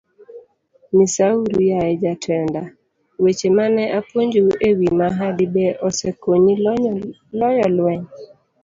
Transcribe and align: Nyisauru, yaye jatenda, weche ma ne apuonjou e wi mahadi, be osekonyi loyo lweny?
Nyisauru, 0.95 1.57
yaye 1.71 1.93
jatenda, 2.03 2.61
weche 3.23 3.49
ma 3.55 3.65
ne 3.75 3.83
apuonjou 3.97 4.49
e 4.67 4.69
wi 4.77 4.87
mahadi, 4.99 5.45
be 5.53 5.65
osekonyi 5.87 6.53
loyo 6.65 6.95
lweny? 7.77 8.05